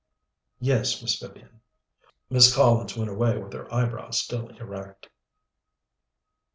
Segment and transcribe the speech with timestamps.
[0.69, 1.61] '""Yes, Miss Vivian."
[2.27, 5.09] Miss Collins went away with her eyebrows still erect.